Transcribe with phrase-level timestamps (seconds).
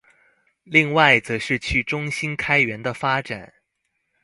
[0.63, 3.53] 另外則是去中心開源的發展